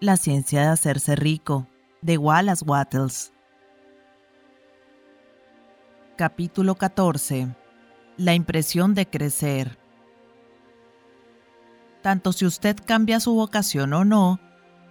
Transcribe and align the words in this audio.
La 0.00 0.16
ciencia 0.16 0.60
de 0.60 0.68
hacerse 0.68 1.16
rico, 1.16 1.66
de 2.02 2.18
Wallace 2.18 2.64
Wattles. 2.64 3.32
Capítulo 6.16 6.76
14. 6.76 7.48
La 8.16 8.34
impresión 8.34 8.94
de 8.94 9.06
crecer. 9.06 9.76
Tanto 12.00 12.32
si 12.32 12.46
usted 12.46 12.76
cambia 12.86 13.18
su 13.18 13.34
vocación 13.34 13.92
o 13.92 14.04
no, 14.04 14.38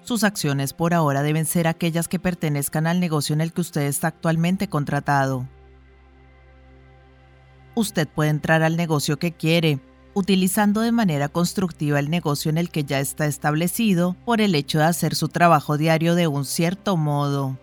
sus 0.01 0.25
acciones 0.25 0.73
por 0.73 0.93
ahora 0.93 1.23
deben 1.23 1.45
ser 1.45 1.69
aquellas 1.69 2.09
que 2.09 2.19
pertenezcan 2.19 2.85
al 2.85 2.99
negocio 2.99 3.31
en 3.31 3.39
el 3.39 3.53
que 3.53 3.61
usted 3.61 3.83
está 3.83 4.09
actualmente 4.09 4.67
contratado. 4.67 5.47
Usted 7.75 8.09
puede 8.09 8.29
entrar 8.29 8.61
al 8.61 8.75
negocio 8.75 9.17
que 9.19 9.31
quiere, 9.31 9.79
utilizando 10.17 10.81
de 10.81 10.91
manera 10.91 11.29
constructiva 11.29 11.99
el 11.99 12.09
negocio 12.09 12.49
en 12.49 12.57
el 12.57 12.71
que 12.71 12.83
ya 12.83 12.99
está 12.99 13.27
establecido 13.27 14.15
por 14.25 14.41
el 14.41 14.55
hecho 14.55 14.79
de 14.79 14.85
hacer 14.85 15.13
su 15.13 15.27
trabajo 15.27 15.77
diario 15.77 16.15
de 16.15 16.25
un 16.25 16.43
cierto 16.43 16.97
modo. 16.97 17.55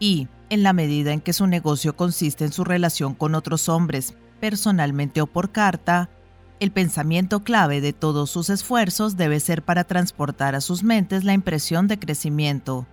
Y, 0.00 0.26
en 0.50 0.64
la 0.64 0.72
medida 0.72 1.12
en 1.12 1.20
que 1.20 1.32
su 1.32 1.46
negocio 1.46 1.94
consiste 1.94 2.44
en 2.44 2.50
su 2.52 2.64
relación 2.64 3.14
con 3.14 3.36
otros 3.36 3.68
hombres, 3.68 4.14
personalmente 4.40 5.20
o 5.20 5.28
por 5.28 5.52
carta, 5.52 6.10
el 6.58 6.72
pensamiento 6.72 7.44
clave 7.44 7.80
de 7.80 7.92
todos 7.92 8.28
sus 8.28 8.50
esfuerzos 8.50 9.16
debe 9.16 9.38
ser 9.38 9.62
para 9.62 9.84
transportar 9.84 10.56
a 10.56 10.60
sus 10.60 10.82
mentes 10.82 11.22
la 11.22 11.34
impresión 11.34 11.86
de 11.86 12.00
crecimiento. 12.00 12.84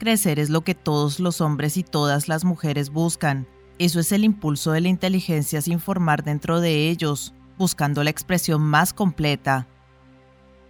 Crecer 0.00 0.40
es 0.40 0.50
lo 0.50 0.62
que 0.62 0.74
todos 0.74 1.20
los 1.20 1.40
hombres 1.40 1.76
y 1.76 1.84
todas 1.84 2.26
las 2.26 2.44
mujeres 2.44 2.90
buscan, 2.90 3.46
eso 3.78 4.00
es 4.00 4.12
el 4.12 4.24
impulso 4.24 4.72
de 4.72 4.80
la 4.80 4.88
inteligencia 4.88 5.60
sin 5.60 5.80
formar 5.80 6.22
dentro 6.22 6.60
de 6.60 6.88
ellos, 6.88 7.34
buscando 7.58 8.04
la 8.04 8.10
expresión 8.10 8.62
más 8.62 8.92
completa. 8.92 9.66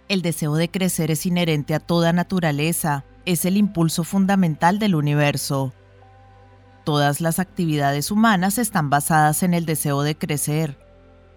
El 0.07 0.21
deseo 0.21 0.55
de 0.55 0.69
crecer 0.69 1.11
es 1.11 1.25
inherente 1.25 1.73
a 1.73 1.79
toda 1.79 2.13
naturaleza, 2.13 3.05
es 3.25 3.45
el 3.45 3.57
impulso 3.57 4.03
fundamental 4.03 4.79
del 4.79 4.95
universo. 4.95 5.73
Todas 6.83 7.21
las 7.21 7.39
actividades 7.39 8.11
humanas 8.11 8.59
están 8.59 8.89
basadas 8.91 9.41
en 9.41 9.55
el 9.55 9.65
deseo 9.65 10.03
de 10.03 10.15
crecer. 10.15 10.77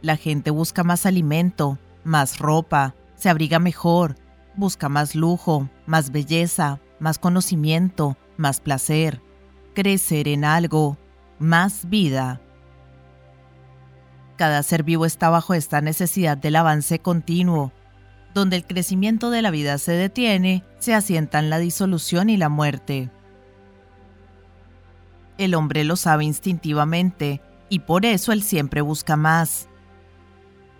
La 0.03 0.17
gente 0.17 0.51
busca 0.51 0.85
más 0.85 1.07
alimento, 1.07 1.79
más 2.05 2.39
ropa, 2.39 2.95
se 3.17 3.31
abriga 3.31 3.59
mejor, 3.59 4.17
busca 4.57 4.89
más 4.89 5.15
lujo, 5.15 5.69
más 5.87 6.13
belleza, 6.13 6.81
más 7.01 7.19
conocimiento, 7.19 8.17
más 8.37 8.61
placer. 8.61 9.23
Crecer 9.75 10.29
en 10.29 10.45
algo, 10.45 10.99
más 11.39 11.89
vida. 11.89 12.41
Cada 14.37 14.63
ser 14.63 14.85
vivo 14.85 15.05
está 15.05 15.31
bajo 15.31 15.55
esta 15.55 15.81
necesidad 15.81 16.37
del 16.37 16.57
avance 16.57 17.01
continuo. 17.01 17.73
Donde 18.35 18.57
el 18.57 18.67
crecimiento 18.67 19.31
de 19.31 19.43
la 19.43 19.51
vida 19.51 19.79
se 19.79 19.93
detiene, 19.93 20.65
se 20.79 20.95
asientan 20.95 21.51
la 21.51 21.59
disolución 21.59 22.31
y 22.31 22.37
la 22.37 22.49
muerte. 22.49 23.11
El 25.39 25.55
hombre 25.55 25.83
lo 25.85 25.97
sabe 25.97 26.25
instintivamente, 26.25 27.41
y 27.69 27.81
por 27.81 28.05
eso 28.05 28.33
él 28.33 28.43
siempre 28.43 28.81
busca 28.81 29.17
más. 29.17 29.69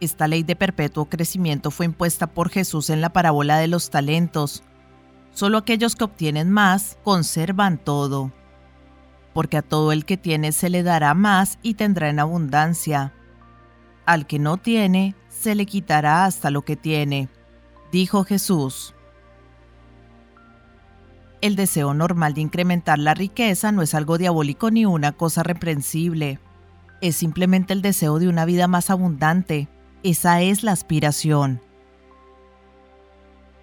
Esta 0.01 0.29
ley 0.29 0.45
de 0.45 0.55
perpetuo 0.55 1.07
crecimiento 1.07 1.71
fue 1.71 1.87
impuesta 1.87 2.29
por 2.29 2.51
Jesús 2.51 2.91
en 2.91 3.01
la 3.01 3.13
parábola 3.13 3.59
de 3.59 3.67
los 3.67 3.91
talentos. 3.91 4.63
Solo 5.33 5.59
aquellos 5.59 5.97
que 5.97 6.05
obtienen 6.05 6.51
más 6.51 6.99
conservan 7.03 7.79
todo 7.79 8.33
porque 9.33 9.57
a 9.59 9.63
todo 9.63 9.93
el 9.93 10.05
que 10.05 10.17
tiene 10.17 10.53
se 10.53 10.71
le 10.71 10.83
dará 10.83 11.15
más 11.15 11.59
y 11.63 11.75
tendrá 11.75 12.09
en 12.09 12.19
abundancia. 12.19 13.13
Al 14.07 14.27
que 14.27 14.39
no 14.39 14.57
tiene, 14.57 15.15
se 15.29 15.55
le 15.55 15.67
quitará 15.67 16.25
hasta 16.25 16.51
lo 16.51 16.63
que 16.63 16.77
tiene, 16.77 17.29
dijo 17.93 18.25
Jesús. 18.25 18.95
El 21.41 21.55
deseo 21.55 21.95
normal 21.95 22.35
de 22.35 22.41
incrementar 22.41 22.99
la 22.99 23.15
riqueza 23.15 23.71
no 23.71 23.83
es 23.83 23.95
algo 23.95 24.19
diabólico 24.19 24.71
ni 24.71 24.87
una 24.87 25.13
cosa 25.13 25.45
reprensible. 25.45 26.41
Es 27.01 27.15
simplemente 27.15 27.73
el 27.73 27.83
deseo 27.83 28.19
de 28.19 28.29
una 28.29 28.45
vida 28.45 28.67
más 28.67 28.91
abundante. 28.91 29.69
Esa 30.03 30.41
es 30.43 30.65
la 30.65 30.73
aspiración. 30.73 31.61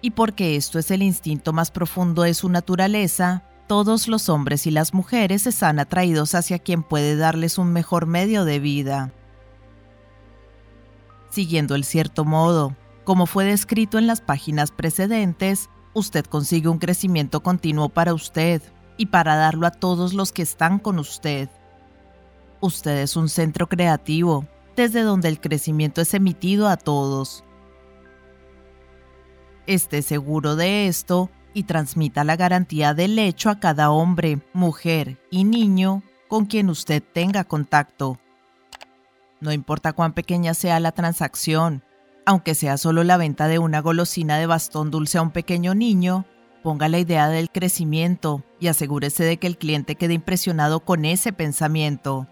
Y 0.00 0.12
porque 0.12 0.56
esto 0.56 0.78
es 0.78 0.90
el 0.90 1.02
instinto 1.02 1.52
más 1.52 1.70
profundo 1.70 2.22
de 2.22 2.32
su 2.32 2.48
naturaleza, 2.48 3.42
todos 3.66 4.08
los 4.08 4.28
hombres 4.28 4.66
y 4.66 4.70
las 4.70 4.94
mujeres 4.94 5.46
están 5.46 5.78
atraídos 5.78 6.34
hacia 6.34 6.58
quien 6.58 6.82
puede 6.82 7.16
darles 7.16 7.58
un 7.58 7.72
mejor 7.72 8.06
medio 8.06 8.44
de 8.44 8.58
vida. 8.58 9.12
Siguiendo 11.30 11.74
el 11.74 11.84
cierto 11.84 12.24
modo, 12.24 12.76
como 13.04 13.26
fue 13.26 13.44
descrito 13.44 13.98
en 13.98 14.06
las 14.06 14.20
páginas 14.20 14.70
precedentes, 14.70 15.68
usted 15.94 16.24
consigue 16.24 16.68
un 16.68 16.78
crecimiento 16.78 17.42
continuo 17.42 17.88
para 17.88 18.14
usted 18.14 18.62
y 18.96 19.06
para 19.06 19.36
darlo 19.36 19.66
a 19.66 19.70
todos 19.70 20.14
los 20.14 20.32
que 20.32 20.42
están 20.42 20.78
con 20.78 20.98
usted. 20.98 21.48
Usted 22.60 22.98
es 23.02 23.16
un 23.16 23.28
centro 23.28 23.68
creativo, 23.68 24.46
desde 24.76 25.02
donde 25.02 25.28
el 25.28 25.40
crecimiento 25.40 26.00
es 26.00 26.14
emitido 26.14 26.68
a 26.68 26.76
todos. 26.76 27.44
Esté 29.66 30.02
seguro 30.02 30.56
de 30.56 30.86
esto 30.86 31.30
y 31.56 31.62
transmita 31.62 32.22
la 32.22 32.36
garantía 32.36 32.92
del 32.92 33.18
hecho 33.18 33.48
a 33.48 33.58
cada 33.58 33.90
hombre, 33.90 34.40
mujer 34.52 35.18
y 35.30 35.44
niño 35.44 36.02
con 36.28 36.44
quien 36.44 36.68
usted 36.68 37.02
tenga 37.02 37.44
contacto. 37.44 38.18
No 39.40 39.54
importa 39.54 39.94
cuán 39.94 40.12
pequeña 40.12 40.52
sea 40.52 40.80
la 40.80 40.92
transacción, 40.92 41.82
aunque 42.26 42.54
sea 42.54 42.76
solo 42.76 43.04
la 43.04 43.16
venta 43.16 43.48
de 43.48 43.58
una 43.58 43.80
golosina 43.80 44.36
de 44.36 44.44
bastón 44.44 44.90
dulce 44.90 45.16
a 45.16 45.22
un 45.22 45.30
pequeño 45.30 45.74
niño, 45.74 46.26
ponga 46.62 46.90
la 46.90 46.98
idea 46.98 47.30
del 47.30 47.50
crecimiento 47.50 48.44
y 48.60 48.66
asegúrese 48.66 49.24
de 49.24 49.38
que 49.38 49.46
el 49.46 49.56
cliente 49.56 49.94
quede 49.94 50.12
impresionado 50.12 50.80
con 50.80 51.06
ese 51.06 51.32
pensamiento 51.32 52.28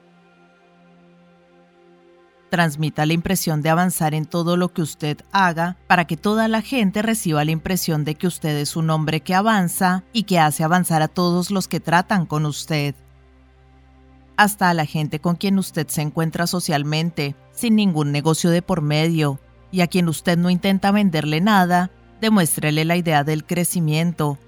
transmita 2.55 3.05
la 3.05 3.15
impresión 3.15 3.63
de 3.63 3.71
avanzar 3.71 4.15
en 4.15 4.27
todo 4.27 4.57
lo 4.57 4.73
que 4.73 4.81
usted 4.81 5.19
haga 5.33 5.77
para 5.89 6.05
que 6.05 6.17
toda 6.17 6.47
la 6.47 6.63
gente 6.63 7.03
reciba 7.03 7.45
la 7.45 7.51
impresión 7.51 8.05
de 8.05 8.15
que 8.15 8.29
usted 8.29 8.57
es 8.59 8.77
un 8.77 8.91
hombre 8.91 9.23
que 9.23 9.35
avanza 9.35 10.05
y 10.13 10.23
que 10.23 10.39
hace 10.39 10.63
avanzar 10.63 11.03
a 11.03 11.09
todos 11.09 11.51
los 11.51 11.67
que 11.67 11.81
tratan 11.81 12.27
con 12.27 12.47
usted. 12.47 12.95
Hasta 14.37 14.71
a 14.71 14.75
la 14.75 14.87
gente 14.87 15.19
con 15.19 15.35
quien 15.35 15.59
usted 15.59 15.89
se 15.89 16.03
encuentra 16.03 16.47
socialmente, 16.47 17.35
sin 17.51 17.75
ningún 17.75 18.13
negocio 18.13 18.51
de 18.51 18.63
por 18.63 18.83
medio, 18.83 19.41
y 19.73 19.81
a 19.81 19.89
quien 19.89 20.09
usted 20.09 20.39
no 20.39 20.49
intenta 20.49 20.93
venderle 20.93 21.41
nada, 21.41 21.91
demuéstrele 22.21 22.85
la 22.85 22.97
idea 22.97 23.25
del 23.25 23.45
crecimiento. 23.45 24.39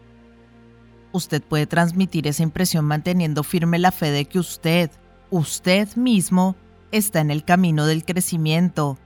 Usted 1.11 1.43
puede 1.43 1.67
transmitir 1.67 2.29
esa 2.29 2.45
impresión 2.45 2.85
manteniendo 2.85 3.43
firme 3.43 3.81
la 3.81 3.91
fe 3.91 4.13
de 4.13 4.27
que 4.27 4.39
usted, 4.39 4.93
usted 5.31 5.89
mismo, 5.97 6.55
está 6.93 7.21
en 7.21 7.31
el 7.31 7.45
camino 7.45 7.87
del 7.87 8.05
crecimiento 8.05 8.99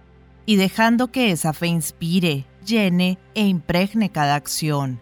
y 0.47 0.57
dejando 0.57 1.13
que 1.13 1.31
esa 1.31 1.53
fe 1.53 1.69
inspire, 1.69 2.47
llene 2.65 3.19
e 3.35 3.47
impregne 3.47 4.11
cada 4.11 4.35
acción. 4.35 5.01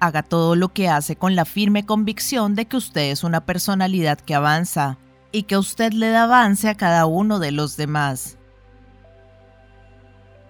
Haga 0.00 0.22
todo 0.22 0.56
lo 0.56 0.72
que 0.72 0.88
hace 0.88 1.16
con 1.16 1.36
la 1.36 1.44
firme 1.44 1.86
convicción 1.86 2.54
de 2.54 2.66
que 2.66 2.76
usted 2.76 3.10
es 3.10 3.24
una 3.24 3.46
personalidad 3.46 4.18
que 4.18 4.34
avanza 4.34 4.98
y 5.32 5.44
que 5.44 5.56
usted 5.56 5.92
le 5.92 6.10
da 6.10 6.24
avance 6.24 6.68
a 6.68 6.74
cada 6.74 7.06
uno 7.06 7.38
de 7.38 7.52
los 7.52 7.76
demás. 7.76 8.38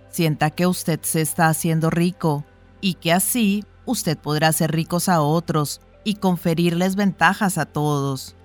Sienta 0.08 0.50
que 0.50 0.66
usted 0.66 1.00
se 1.02 1.20
está 1.20 1.48
haciendo 1.48 1.90
rico 1.90 2.44
y 2.80 2.94
que 2.94 3.12
así 3.12 3.64
usted 3.84 4.18
podrá 4.18 4.48
hacer 4.48 4.72
ricos 4.72 5.08
a 5.08 5.20
otros 5.20 5.80
y 6.04 6.14
conferirles 6.14 6.96
ventajas 6.96 7.58
a 7.58 7.66
todos. 7.66 8.36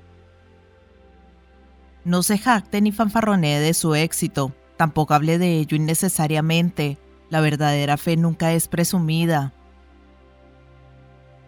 No 2.04 2.24
se 2.24 2.38
jacte 2.38 2.82
ni 2.82 2.92
fanfarronee 2.92 3.60
de 3.60 3.74
su 3.74 3.94
éxito, 3.94 4.54
tampoco 4.76 5.14
hable 5.14 5.38
de 5.38 5.60
ello 5.60 5.78
innecesariamente. 5.78 6.98
La 7.30 7.42
verdadera 7.42 7.98
fe 7.98 8.18
nunca 8.18 8.54
es 8.54 8.68
presumida. 8.68 9.54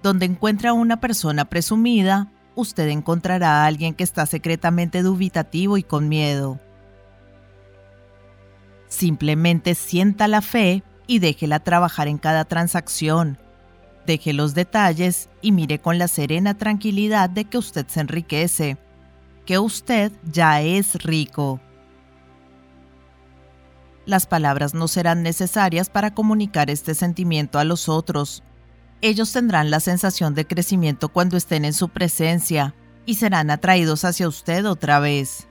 Donde 0.04 0.26
encuentra 0.26 0.72
a 0.72 0.74
una 0.74 1.00
persona 1.00 1.46
presumida, 1.46 2.32
usted 2.56 2.90
encontrará 2.90 3.64
a 3.64 3.66
alguien 3.66 3.96
que 3.96 4.04
está 4.04 4.26
secretamente 4.28 5.02
dubitativo 5.02 5.78
y 5.78 5.84
con 5.84 6.08
miedo. 6.08 6.60
Simplemente 8.90 9.74
sienta 9.74 10.28
la 10.28 10.42
fe 10.42 10.84
y 11.08 11.18
déjela 11.18 11.62
trabajar 11.62 12.08
en 12.08 12.20
cada 12.20 12.46
transacción. 12.46 13.40
Deje 14.06 14.34
los 14.34 14.54
detalles 14.54 15.30
y 15.42 15.52
mire 15.52 15.80
con 15.80 15.98
la 15.98 16.08
serena 16.08 16.54
tranquilidad 16.54 17.30
de 17.30 17.46
que 17.46 17.58
usted 17.58 17.88
se 17.88 18.02
enriquece 18.02 18.78
que 19.46 19.60
usted 19.60 20.12
ya 20.24 20.62
es 20.62 20.96
rico. 21.04 21.60
Las 24.06 24.26
palabras 24.26 24.74
no 24.74 24.88
serán 24.88 25.24
necesarias 25.24 25.90
para 25.90 26.14
comunicar 26.14 26.70
este 26.70 26.94
sentimiento 26.94 27.60
a 27.60 27.64
los 27.64 27.88
otros. 27.88 28.44
Ellos 29.02 29.32
tendrán 29.32 29.72
la 29.72 29.80
sensación 29.80 30.34
de 30.34 30.46
crecimiento 30.46 31.10
cuando 31.10 31.38
estén 31.38 31.66
en 31.66 31.74
su 31.74 31.90
presencia 31.90 32.76
y 33.06 33.16
serán 33.16 33.50
atraídos 33.50 34.06
hacia 34.06 34.28
usted 34.28 34.66
otra 34.66 35.00
vez. 35.00 35.48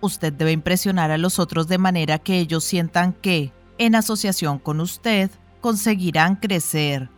usted 0.00 0.32
debe 0.32 0.52
impresionar 0.52 1.10
a 1.10 1.18
los 1.18 1.38
otros 1.38 1.68
de 1.68 1.78
manera 1.78 2.18
que 2.18 2.38
ellos 2.38 2.64
sientan 2.64 3.12
que, 3.12 3.52
en 3.78 3.94
asociación 3.94 4.58
con 4.58 4.80
usted, 4.80 5.30
conseguirán 5.60 6.36
crecer. 6.36 7.10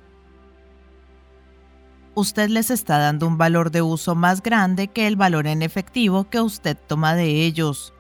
Usted 2.15 2.51
les 2.51 2.71
está 2.71 2.99
dando 2.99 3.27
un 3.27 3.39
valor 3.39 3.71
de 3.71 3.81
uso 3.81 4.15
más 4.15 4.43
grande 4.43 4.89
que 4.89 5.07
el 5.07 5.17
valor 5.17 5.47
en 5.47 5.63
efectivo 5.63 6.29
que 6.29 6.43
usted 6.43 6.77
toma 6.87 7.15
de 7.15 7.47
ellos. 7.47 7.95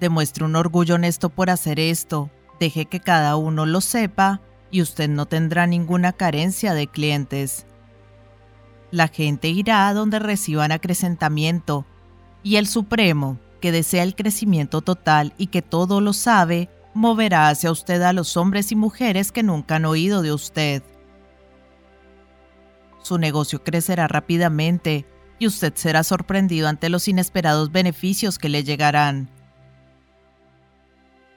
Demuestre 0.00 0.44
un 0.44 0.56
orgullo 0.56 0.96
honesto 0.96 1.28
por 1.28 1.48
hacer 1.48 1.78
esto, 1.78 2.28
deje 2.58 2.86
que 2.86 2.98
cada 2.98 3.36
uno 3.36 3.66
lo 3.66 3.80
sepa 3.80 4.40
y 4.72 4.82
usted 4.82 5.08
no 5.08 5.26
tendrá 5.26 5.68
ninguna 5.68 6.12
carencia 6.12 6.74
de 6.74 6.88
clientes. 6.88 7.66
La 8.90 9.06
gente 9.06 9.48
irá 9.48 9.86
a 9.86 9.94
donde 9.94 10.18
reciban 10.18 10.72
acrecentamiento, 10.72 11.84
y 12.42 12.56
el 12.56 12.66
Supremo, 12.66 13.38
que 13.60 13.70
desea 13.70 14.02
el 14.02 14.14
crecimiento 14.14 14.80
total 14.80 15.34
y 15.38 15.48
que 15.48 15.62
todo 15.62 16.00
lo 16.00 16.12
sabe, 16.12 16.68
moverá 16.94 17.48
hacia 17.48 17.70
usted 17.70 18.02
a 18.02 18.12
los 18.12 18.36
hombres 18.36 18.72
y 18.72 18.76
mujeres 18.76 19.30
que 19.30 19.42
nunca 19.42 19.76
han 19.76 19.84
oído 19.84 20.22
de 20.22 20.32
usted. 20.32 20.82
Su 23.08 23.16
negocio 23.16 23.64
crecerá 23.64 24.06
rápidamente 24.06 25.06
y 25.38 25.46
usted 25.46 25.72
será 25.76 26.04
sorprendido 26.04 26.68
ante 26.68 26.90
los 26.90 27.08
inesperados 27.08 27.72
beneficios 27.72 28.38
que 28.38 28.50
le 28.50 28.64
llegarán. 28.64 29.30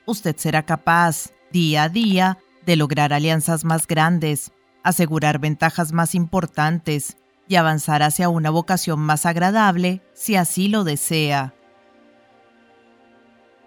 Usted 0.05 0.35
será 0.35 0.63
capaz, 0.63 1.29
día 1.53 1.83
a 1.83 1.89
día, 1.89 2.39
de 2.65 2.75
lograr 2.75 3.13
alianzas 3.13 3.63
más 3.63 3.87
grandes, 3.87 4.51
asegurar 4.83 5.39
ventajas 5.39 5.93
más 5.93 6.13
importantes 6.13 7.15
y 7.47 7.55
avanzar 7.55 8.03
hacia 8.03 8.27
una 8.27 8.49
vocación 8.49 8.99
más 8.99 9.25
agradable 9.25 10.01
si 10.13 10.35
así 10.35 10.67
lo 10.67 10.83
desea. 10.83 11.53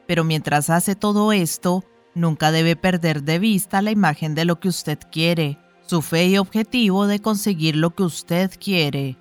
Pero 0.06 0.24
mientras 0.24 0.68
hace 0.68 0.94
todo 0.94 1.32
esto, 1.32 1.84
nunca 2.14 2.52
debe 2.52 2.76
perder 2.76 3.22
de 3.22 3.38
vista 3.38 3.80
la 3.80 3.92
imagen 3.92 4.34
de 4.34 4.44
lo 4.44 4.60
que 4.60 4.68
usted 4.68 4.98
quiere, 5.10 5.58
su 5.86 6.02
fe 6.02 6.26
y 6.26 6.38
objetivo 6.38 7.06
de 7.06 7.20
conseguir 7.20 7.76
lo 7.76 7.94
que 7.94 8.02
usted 8.02 8.50
quiere. 8.58 9.18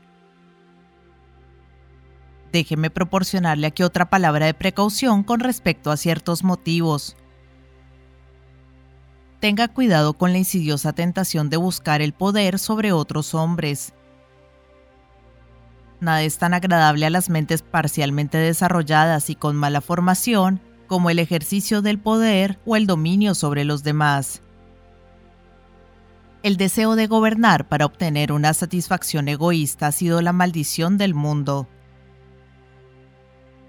Déjeme 2.51 2.89
proporcionarle 2.89 3.68
aquí 3.68 3.83
otra 3.83 4.10
palabra 4.10 4.45
de 4.45 4.54
precaución 4.54 5.24
con 5.24 5.39
respecto 5.39 5.92
a 5.92 5.98
ciertos 5.98 6.44
motivos. 6.44 7.15
Tenga 9.39 9.68
cuidado 9.68 10.13
con 10.13 10.31
la 10.31 10.38
insidiosa 10.38 10.94
tentación 10.94 11.50
de 11.50 11.57
buscar 11.57 12.01
el 12.01 12.13
poder 12.13 12.60
sobre 12.60 12.94
otros 12.94 13.33
hombres. 13.33 13.94
Nada 16.00 16.21
es 16.21 16.38
tan 16.38 16.54
agradable 16.54 17.06
a 17.06 17.10
las 17.10 17.30
mentes 17.30 17.62
parcialmente 17.62 18.38
desarrolladas 18.38 19.30
y 19.30 19.36
con 19.36 19.56
mala 19.56 19.81
formación 19.81 20.62
como 20.88 21.10
el 21.10 21.19
ejercicio 21.19 21.81
del 21.81 22.00
poder 22.00 22.60
o 22.65 22.75
el 22.75 22.88
dominio 22.88 23.36
sobre 23.36 23.65
los 23.65 23.83
demás. 23.83 24.44
El 26.44 26.57
deseo 26.57 26.98
de 26.98 27.07
gobernar 27.07 27.69
para 27.69 27.86
obtener 27.86 28.34
una 28.34 28.54
satisfacción 28.54 29.30
egoísta 29.30 29.88
ha 29.88 29.92
sido 29.94 30.22
la 30.22 30.34
maldición 30.34 30.98
del 30.98 31.13
mundo. 31.13 31.69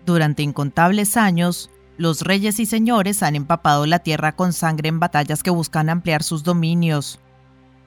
Durante 0.05 0.43
incontables 0.43 1.17
años, 1.17 1.71
los 1.99 2.23
reyes 2.23 2.59
y 2.59 2.67
señores 2.67 3.23
han 3.23 3.37
empapado 3.37 3.87
la 3.87 4.01
tierra 4.01 4.35
con 4.35 4.53
sangre 4.53 4.89
en 4.89 4.99
batallas 4.99 5.45
que 5.45 5.51
buscan 5.51 5.89
ampliar 5.89 6.25
sus 6.25 6.43
dominios, 6.43 7.21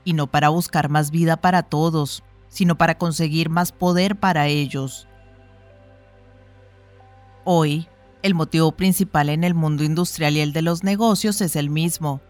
y 0.06 0.13
no 0.13 0.28
para 0.28 0.48
buscar 0.48 0.88
más 0.88 1.12
vida 1.12 1.36
para 1.36 1.63
todos, 1.63 2.24
sino 2.48 2.78
para 2.78 2.98
conseguir 2.98 3.50
más 3.50 3.74
poder 3.74 4.16
para 4.16 4.48
ellos. 4.48 5.06
Hoy, 7.44 7.90
el 8.24 8.36
motivo 8.36 8.72
principal 8.72 9.28
en 9.28 9.44
el 9.44 9.54
mundo 9.54 9.83
industrial 9.83 10.38
y 10.38 10.40
el 10.40 10.54
de 10.54 10.62
los 10.62 10.86
negocios 10.86 11.42
es 11.42 11.57
el 11.57 11.69
mismo. 11.69 12.22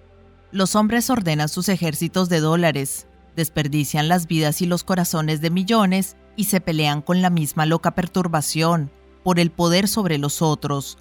Los 0.57 0.75
hombres 0.75 1.11
ordenan 1.11 1.49
sus 1.49 1.69
ejércitos 1.69 2.29
de 2.29 2.39
dólares, 2.39 3.05
desperdician 3.35 4.07
las 4.07 4.25
vidas 4.25 4.59
y 4.63 4.65
los 4.65 4.83
corazones 4.83 5.39
de 5.39 5.51
millones 5.51 6.17
y 6.35 6.45
se 6.45 6.61
pelean 6.61 7.03
con 7.03 7.21
la 7.21 7.29
misma 7.29 7.67
loca 7.67 7.91
perturbación 7.93 8.89
por 9.23 9.39
el 9.39 9.51
poder 9.51 9.87
sobre 9.87 10.17
los 10.17 10.41
otros. 10.41 10.97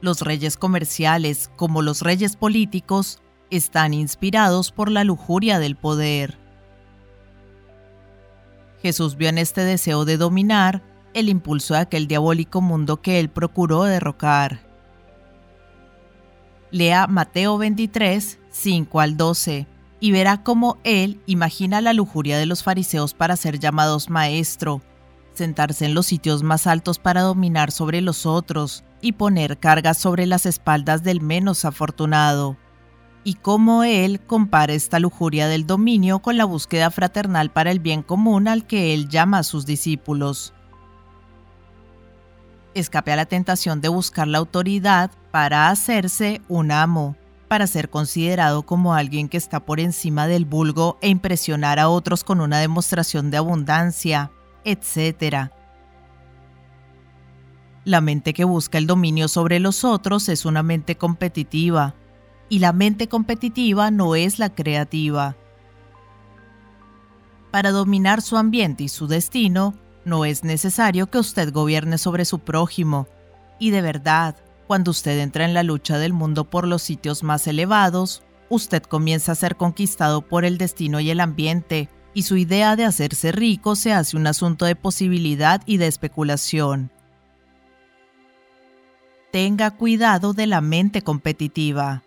Los 0.00 0.20
reyes 0.22 0.56
comerciales, 0.56 1.48
como 1.54 1.80
los 1.80 2.02
reyes 2.02 2.34
políticos, 2.34 3.20
están 3.50 3.94
inspirados 3.94 4.72
por 4.72 4.90
la 4.90 5.04
lujuria 5.04 5.60
del 5.60 5.76
poder. 5.76 6.36
Jesús 8.82 9.16
vio 9.16 9.28
en 9.28 9.38
este 9.38 9.60
deseo 9.60 10.04
de 10.04 10.16
dominar 10.16 10.82
el 11.14 11.28
impulso 11.28 11.74
de 11.74 11.80
aquel 11.82 12.08
diabólico 12.08 12.60
mundo 12.60 13.00
que 13.00 13.20
él 13.20 13.30
procuró 13.30 13.84
derrocar. 13.84 14.63
Lea 16.74 17.06
Mateo 17.06 17.56
23, 17.56 18.40
5 18.50 19.00
al 19.00 19.16
12, 19.16 19.68
y 20.00 20.10
verá 20.10 20.42
cómo 20.42 20.78
él 20.82 21.20
imagina 21.24 21.80
la 21.80 21.92
lujuria 21.92 22.36
de 22.36 22.46
los 22.46 22.64
fariseos 22.64 23.14
para 23.14 23.36
ser 23.36 23.60
llamados 23.60 24.10
maestro, 24.10 24.82
sentarse 25.34 25.84
en 25.84 25.94
los 25.94 26.06
sitios 26.06 26.42
más 26.42 26.66
altos 26.66 26.98
para 26.98 27.20
dominar 27.20 27.70
sobre 27.70 28.00
los 28.00 28.26
otros 28.26 28.82
y 29.00 29.12
poner 29.12 29.58
cargas 29.60 29.98
sobre 29.98 30.26
las 30.26 30.46
espaldas 30.46 31.04
del 31.04 31.20
menos 31.20 31.64
afortunado. 31.64 32.56
Y 33.22 33.34
cómo 33.34 33.84
él 33.84 34.18
compara 34.18 34.72
esta 34.72 34.98
lujuria 34.98 35.46
del 35.46 35.68
dominio 35.68 36.18
con 36.18 36.36
la 36.36 36.44
búsqueda 36.44 36.90
fraternal 36.90 37.52
para 37.52 37.70
el 37.70 37.78
bien 37.78 38.02
común 38.02 38.48
al 38.48 38.66
que 38.66 38.94
él 38.94 39.08
llama 39.08 39.38
a 39.38 39.44
sus 39.44 39.64
discípulos 39.64 40.52
escape 42.74 43.12
a 43.12 43.16
la 43.16 43.26
tentación 43.26 43.80
de 43.80 43.88
buscar 43.88 44.28
la 44.28 44.38
autoridad 44.38 45.10
para 45.30 45.70
hacerse 45.70 46.40
un 46.48 46.70
amo, 46.70 47.16
para 47.48 47.66
ser 47.66 47.88
considerado 47.88 48.62
como 48.62 48.94
alguien 48.94 49.28
que 49.28 49.36
está 49.36 49.60
por 49.60 49.80
encima 49.80 50.26
del 50.26 50.44
vulgo 50.44 50.98
e 51.00 51.08
impresionar 51.08 51.78
a 51.78 51.88
otros 51.88 52.24
con 52.24 52.40
una 52.40 52.58
demostración 52.58 53.30
de 53.30 53.36
abundancia, 53.36 54.30
etc. 54.64 55.50
La 57.84 58.00
mente 58.00 58.32
que 58.32 58.44
busca 58.44 58.78
el 58.78 58.86
dominio 58.86 59.28
sobre 59.28 59.60
los 59.60 59.84
otros 59.84 60.28
es 60.28 60.44
una 60.44 60.62
mente 60.62 60.96
competitiva, 60.96 61.94
y 62.48 62.58
la 62.58 62.72
mente 62.72 63.08
competitiva 63.08 63.90
no 63.90 64.14
es 64.14 64.38
la 64.38 64.54
creativa. 64.54 65.36
Para 67.50 67.70
dominar 67.70 68.20
su 68.20 68.36
ambiente 68.36 68.84
y 68.84 68.88
su 68.88 69.06
destino, 69.06 69.74
no 70.04 70.24
es 70.24 70.44
necesario 70.44 71.10
que 71.10 71.18
usted 71.18 71.52
gobierne 71.52 71.98
sobre 71.98 72.24
su 72.24 72.40
prójimo. 72.40 73.08
Y 73.58 73.70
de 73.70 73.82
verdad, 73.82 74.36
cuando 74.66 74.90
usted 74.90 75.18
entra 75.18 75.44
en 75.44 75.54
la 75.54 75.62
lucha 75.62 75.98
del 75.98 76.12
mundo 76.12 76.44
por 76.44 76.66
los 76.66 76.82
sitios 76.82 77.22
más 77.22 77.46
elevados, 77.46 78.22
usted 78.48 78.82
comienza 78.82 79.32
a 79.32 79.36
ser 79.36 79.56
conquistado 79.56 80.22
por 80.22 80.44
el 80.44 80.58
destino 80.58 81.00
y 81.00 81.10
el 81.10 81.20
ambiente, 81.20 81.88
y 82.14 82.22
su 82.22 82.36
idea 82.36 82.76
de 82.76 82.84
hacerse 82.84 83.32
rico 83.32 83.76
se 83.76 83.92
hace 83.92 84.16
un 84.16 84.26
asunto 84.26 84.64
de 84.64 84.76
posibilidad 84.76 85.62
y 85.66 85.78
de 85.78 85.88
especulación. 85.88 86.90
Tenga 89.32 89.72
cuidado 89.72 90.32
de 90.32 90.46
la 90.46 90.60
mente 90.60 91.02
competitiva. 91.02 92.04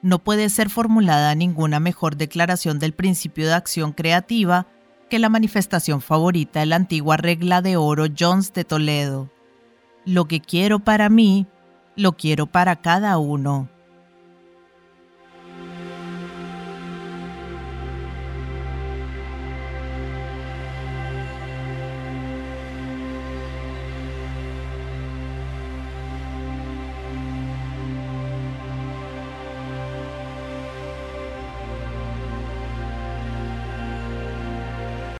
No 0.00 0.18
puede 0.18 0.48
ser 0.48 0.70
formulada 0.70 1.34
ninguna 1.34 1.78
mejor 1.78 2.16
declaración 2.16 2.78
del 2.78 2.94
principio 2.94 3.46
de 3.46 3.54
acción 3.54 3.92
creativa 3.92 4.66
que 5.14 5.20
la 5.20 5.28
manifestación 5.28 6.00
favorita 6.00 6.58
de 6.58 6.66
la 6.66 6.74
antigua 6.74 7.16
regla 7.16 7.62
de 7.62 7.76
oro 7.76 8.06
Jones 8.18 8.52
de 8.52 8.64
Toledo. 8.64 9.30
Lo 10.04 10.24
que 10.24 10.40
quiero 10.40 10.80
para 10.80 11.08
mí, 11.08 11.46
lo 11.94 12.16
quiero 12.16 12.46
para 12.46 12.74
cada 12.82 13.16
uno. 13.18 13.68